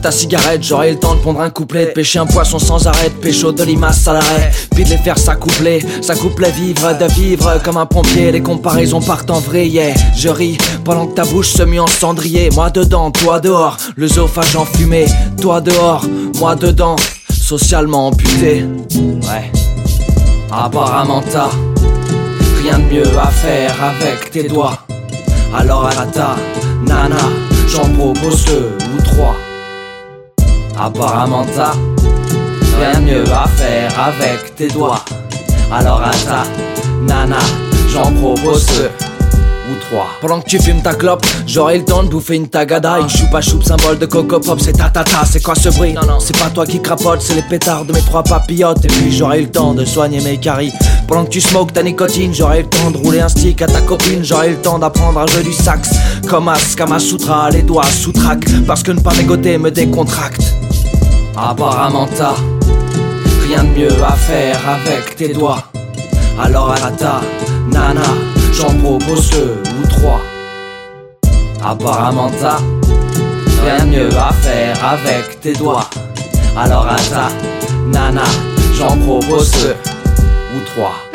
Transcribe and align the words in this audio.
ta 0.00 0.10
cigarette, 0.10 0.62
j'aurai 0.62 0.92
le 0.92 0.98
temps 0.98 1.14
de 1.14 1.20
pondre 1.20 1.40
un 1.40 1.50
couplet, 1.50 1.86
de 1.86 1.90
pêcher 1.90 2.18
un 2.18 2.26
poisson 2.26 2.58
sans 2.58 2.86
arrêt, 2.86 3.10
pécho 3.10 3.52
de 3.52 3.62
limace 3.62 4.06
à 4.08 4.14
l'arrêt, 4.14 4.50
puis 4.74 4.84
de 4.84 4.90
les 4.90 4.98
faire 4.98 5.18
s'accoupler, 5.18 5.84
s'accoupler 6.02 6.50
vivre, 6.50 6.96
de 6.98 7.06
vivre 7.12 7.60
comme 7.64 7.76
un 7.76 7.86
pompier, 7.86 8.32
les 8.32 8.42
comparaisons 8.42 9.00
partent 9.00 9.30
en 9.30 9.40
vrille, 9.40 9.70
yeah. 9.70 9.94
Je 10.16 10.28
ris 10.28 10.58
pendant 10.84 11.06
que 11.06 11.14
ta 11.14 11.24
bouche 11.24 11.48
se 11.48 11.62
mue 11.62 11.80
en 11.80 11.86
cendrier, 11.86 12.50
moi 12.50 12.70
dedans, 12.70 13.10
toi 13.10 13.40
dehors, 13.40 13.76
le 13.96 14.08
zoophage 14.08 14.56
enfumé, 14.56 15.06
toi 15.40 15.60
dehors, 15.60 16.04
moi 16.38 16.56
dedans, 16.56 16.96
socialement 17.30 18.08
amputé, 18.08 18.64
ouais. 18.94 19.52
Apparemment 20.50 21.22
t'as 21.30 21.50
rien 22.62 22.78
de 22.78 22.84
mieux 22.84 23.18
à 23.18 23.28
faire 23.28 23.74
avec 23.82 24.30
tes 24.30 24.44
doigts. 24.44 24.78
Alors 25.54 25.86
à 25.86 26.06
ta 26.06 26.36
nana, 26.82 27.16
j'en 27.68 27.88
propose 27.90 28.44
deux 28.44 28.76
ou 28.96 29.02
trois. 29.02 29.36
Apparemment 30.78 31.46
t'as 31.54 31.72
rien 32.78 33.00
de 33.00 33.04
mieux 33.06 33.24
à 33.32 33.48
faire 33.48 33.90
avec 33.98 34.54
tes 34.54 34.68
doigts. 34.68 35.04
Alors 35.72 36.02
à 36.02 36.10
ta 36.10 36.44
nana, 37.02 37.38
j'en 37.92 38.12
propose 38.12 38.66
deux 38.66 38.90
ou 39.68 39.74
trois. 39.88 40.06
Pendant 40.20 40.40
que 40.40 40.48
tu 40.48 40.60
fumes 40.60 40.82
ta 40.82 40.94
clope, 40.94 41.26
j'aurai 41.46 41.78
le 41.78 41.84
temps 41.84 42.02
de 42.02 42.08
bouffer 42.08 42.36
une 42.36 42.48
tagada, 42.48 43.00
une 43.00 43.08
choupa 43.08 43.40
choupe 43.40 43.64
symbole 43.64 43.98
de 43.98 44.06
coco 44.06 44.38
pop, 44.38 44.60
c'est 44.60 44.74
ta 44.74 44.90
ta 44.90 45.02
ta, 45.02 45.24
c'est 45.24 45.42
quoi 45.42 45.54
ce 45.54 45.70
bruit? 45.70 45.92
Non 45.92 46.02
non, 46.06 46.20
c'est 46.20 46.38
pas 46.38 46.50
toi 46.50 46.66
qui 46.66 46.80
crapote, 46.80 47.20
c'est 47.20 47.34
les 47.34 47.42
pétards 47.42 47.84
de 47.84 47.92
mes 47.92 48.02
trois 48.02 48.22
papillotes. 48.22 48.84
Et 48.84 48.88
puis 48.88 49.10
j'aurai 49.10 49.40
le 49.40 49.50
temps 49.50 49.74
de 49.74 49.84
soigner 49.84 50.20
mes 50.20 50.36
caries. 50.38 50.72
Pendant 51.08 51.24
que 51.24 51.30
tu 51.30 51.40
smokes 51.40 51.72
ta 51.72 51.82
nicotine, 51.82 52.34
j'aurai 52.34 52.62
le 52.62 52.68
temps 52.68 52.90
de 52.90 52.98
rouler 52.98 53.20
un 53.20 53.28
stick 53.28 53.62
à 53.62 53.66
ta 53.66 53.80
copine, 53.80 54.22
j'aurai 54.22 54.50
le 54.50 54.56
temps 54.56 54.78
d'apprendre 54.78 55.20
à 55.20 55.26
jouer 55.26 55.42
du 55.42 55.52
sax. 55.52 55.90
Comme 56.28 56.48
As, 56.48 56.76
Sutra, 56.98 57.50
les 57.50 57.62
doigts 57.62 57.84
sous 57.86 58.12
trac, 58.12 58.40
parce 58.66 58.82
que 58.82 58.92
ne 58.92 59.00
pas 59.00 59.14
mégoter 59.14 59.58
me 59.58 59.70
décontracte. 59.70 60.55
Apparemment 61.36 62.08
rien 63.46 63.64
de 63.64 63.68
mieux 63.78 64.02
à 64.02 64.12
faire 64.12 64.58
avec 64.68 65.16
tes 65.16 65.34
doigts. 65.34 65.62
Alors 66.40 66.70
à 66.70 66.90
ta 66.90 67.20
nana, 67.70 68.00
j'en 68.52 68.74
propose 68.78 69.30
deux 69.30 69.62
ou 69.78 69.86
trois. 69.86 70.20
Apparemment 71.62 72.30
rien 73.62 73.84
de 73.84 73.90
mieux 73.90 74.16
à 74.16 74.32
faire 74.32 74.76
avec 74.84 75.40
tes 75.40 75.52
doigts. 75.52 75.88
Alors 76.56 76.86
à 76.86 76.96
ta 76.96 77.28
nana, 77.86 78.24
j'en 78.74 78.96
propose 78.96 79.50
deux 79.50 79.76
ou 80.56 80.60
trois. 80.74 81.05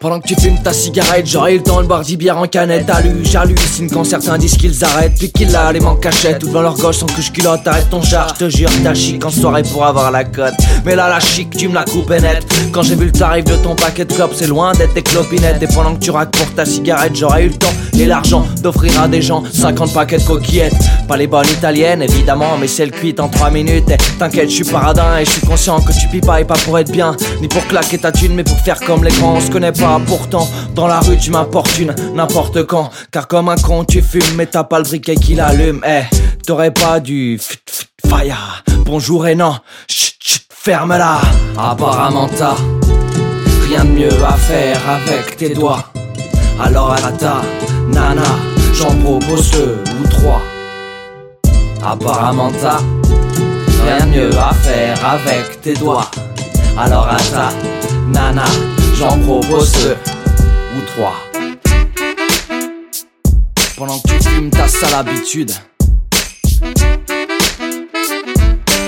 Pendant 0.00 0.18
que 0.18 0.28
tu 0.28 0.34
fumes 0.34 0.56
ta 0.62 0.72
cigarette, 0.72 1.26
j'aurai 1.26 1.58
le 1.58 1.62
temps 1.62 1.82
de 1.82 1.86
boire 1.86 2.00
10 2.00 2.16
bières 2.16 2.38
en 2.38 2.46
canette. 2.46 2.88
Allu, 2.88 3.22
j'hallucine 3.22 3.90
quand 3.90 4.02
certains 4.02 4.38
disent 4.38 4.56
qu'ils 4.56 4.82
arrêtent, 4.82 5.18
puis 5.18 5.30
qu'ils 5.30 5.52
la 5.52 5.70
les 5.72 5.80
manquent 5.80 6.00
cachette. 6.00 6.38
Tout 6.38 6.46
devant 6.46 6.62
leur 6.62 6.74
gauche 6.78 6.96
sans 6.96 7.04
que 7.06 7.20
je 7.20 7.30
culotte, 7.30 7.68
arrête 7.68 7.90
ton 7.90 8.00
char, 8.00 8.32
te 8.32 8.48
jure, 8.48 8.70
t'as 8.82 8.94
chic 8.94 9.22
en 9.22 9.28
soirée 9.28 9.62
pour 9.62 9.84
avoir 9.84 10.10
la 10.10 10.24
cote. 10.24 10.54
Mais 10.86 10.96
là, 10.96 11.10
la 11.10 11.20
chic, 11.20 11.54
tu 11.54 11.68
me 11.68 11.74
la 11.74 11.84
coupes 11.84 12.08
net. 12.08 12.46
Quand 12.72 12.82
j'ai 12.82 12.96
vu 12.96 13.04
le 13.04 13.12
tarif 13.12 13.44
de 13.44 13.56
ton 13.56 13.74
paquet 13.76 14.06
de 14.06 14.12
clopes, 14.14 14.32
c'est 14.34 14.46
loin 14.46 14.72
d'être 14.72 14.94
des 14.94 15.02
clopinettes. 15.02 15.62
Et 15.62 15.66
pendant 15.66 15.94
que 15.94 16.00
tu 16.02 16.10
raques 16.10 16.30
pour 16.30 16.50
ta 16.54 16.64
cigarette, 16.64 17.14
j'aurai 17.14 17.44
eu 17.44 17.48
le 17.48 17.56
temps 17.56 17.68
et 17.98 18.06
l'argent 18.06 18.46
d'offrir 18.62 18.98
à 19.02 19.08
des 19.08 19.20
gens 19.20 19.42
50 19.52 19.92
paquets 19.92 20.16
de 20.16 20.22
coquillettes. 20.22 20.72
Pas 21.06 21.18
les 21.18 21.26
bonnes 21.26 21.48
italiennes, 21.48 22.00
évidemment, 22.00 22.56
mais 22.58 22.68
celles 22.68 22.90
cuites 22.90 23.20
en 23.20 23.28
3 23.28 23.50
minutes. 23.50 23.90
Et 23.90 23.98
T'inquiète, 24.18 24.48
je 24.48 24.54
suis 24.54 24.64
paradin 24.64 25.18
et 25.18 25.26
je 25.26 25.30
suis 25.30 25.46
conscient 25.46 25.80
que 25.80 25.92
tu 25.92 26.08
pipes 26.08 26.24
pas 26.24 26.40
et 26.40 26.44
pas 26.44 26.54
pour 26.64 26.78
être 26.78 26.90
bien, 26.90 27.14
ni 27.42 27.48
pour 27.48 27.66
claquer 27.66 27.98
ta 27.98 28.12
thune, 28.12 28.34
mais 28.34 28.44
pour 28.44 28.58
faire 28.60 28.80
comme 28.80 29.04
les 29.04 29.10
grands. 29.12 29.34
On 29.36 29.40
se 29.40 29.50
connaît 29.50 29.72
pas, 29.72 29.89
pourtant, 29.98 30.48
dans 30.74 30.86
la 30.86 31.00
rue 31.00 31.18
tu 31.18 31.30
m'importunes 31.30 31.94
n'importe 32.14 32.64
quand. 32.64 32.90
Car 33.10 33.26
comme 33.26 33.48
un 33.48 33.56
con, 33.56 33.84
tu 33.84 34.02
fumes, 34.02 34.36
mais 34.36 34.46
t'as 34.46 34.64
pas 34.64 34.78
le 34.78 34.84
briquet 34.84 35.16
qui 35.16 35.34
l'allume. 35.34 35.80
Eh, 35.86 36.02
t'aurais 36.46 36.70
pas 36.70 37.00
dû 37.00 37.40
fire. 38.06 38.62
Bonjour 38.84 39.26
et 39.26 39.34
non, 39.34 39.56
chut, 39.88 40.14
chut, 40.20 40.42
ferme-la. 40.50 41.20
Apparemment 41.56 42.28
t'as 42.28 42.54
rien 43.66 43.84
de 43.84 43.90
mieux 43.90 44.24
à 44.24 44.32
faire 44.34 44.80
avec 44.88 45.36
tes 45.36 45.54
doigts. 45.54 45.84
Alors 46.62 46.92
à 46.92 47.12
ta 47.12 47.40
nana, 47.88 48.22
j'en 48.74 48.94
propose 48.96 49.50
deux 49.52 49.78
ou 50.02 50.08
trois. 50.08 50.42
Apparemment 51.82 52.52
t'as 52.60 52.78
rien 53.84 54.06
de 54.06 54.10
mieux 54.10 54.30
à 54.38 54.52
faire 54.54 54.98
avec 55.04 55.60
tes 55.62 55.74
doigts. 55.74 56.10
Alors 56.78 57.08
à 57.08 57.16
ta 57.16 57.79
nana, 58.10 58.44
j'en 58.96 59.18
propose 59.18 59.72
deux 59.72 59.96
ou 60.76 60.80
trois. 60.86 61.16
Pendant 63.76 63.98
que 63.98 64.08
tu 64.08 64.28
fumes 64.28 64.50
ta 64.50 64.68
sale 64.68 64.94
habitude. 64.94 65.52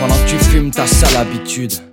Pendant 0.00 0.14
que 0.14 0.28
tu 0.28 0.38
fumes 0.38 0.70
ta 0.70 0.86
sale 0.86 1.16
habitude. 1.16 1.89